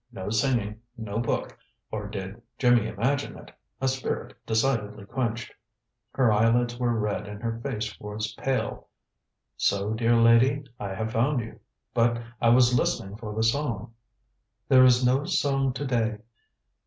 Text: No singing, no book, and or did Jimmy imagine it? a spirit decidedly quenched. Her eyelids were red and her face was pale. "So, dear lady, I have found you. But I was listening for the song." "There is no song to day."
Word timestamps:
No 0.11 0.31
singing, 0.31 0.79
no 0.97 1.19
book, 1.19 1.51
and 1.51 1.55
or 1.91 2.07
did 2.07 2.41
Jimmy 2.57 2.87
imagine 2.87 3.37
it? 3.37 3.51
a 3.79 3.87
spirit 3.87 4.33
decidedly 4.47 5.05
quenched. 5.05 5.53
Her 6.13 6.31
eyelids 6.33 6.79
were 6.79 6.97
red 6.97 7.27
and 7.27 7.39
her 7.43 7.59
face 7.59 7.99
was 7.99 8.33
pale. 8.33 8.87
"So, 9.57 9.93
dear 9.93 10.15
lady, 10.15 10.63
I 10.79 10.95
have 10.95 11.11
found 11.13 11.41
you. 11.41 11.59
But 11.93 12.19
I 12.41 12.49
was 12.49 12.75
listening 12.75 13.15
for 13.17 13.35
the 13.35 13.43
song." 13.43 13.93
"There 14.67 14.83
is 14.85 15.05
no 15.05 15.23
song 15.25 15.71
to 15.73 15.85
day." 15.85 16.17